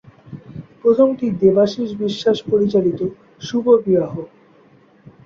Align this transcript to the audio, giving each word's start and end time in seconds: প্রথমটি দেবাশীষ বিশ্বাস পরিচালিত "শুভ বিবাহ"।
প্রথমটি 0.81 1.25
দেবাশীষ 1.41 1.89
বিশ্বাস 2.03 2.37
পরিচালিত 2.51 2.99
"শুভ 3.41 3.65
বিবাহ"। 3.85 4.13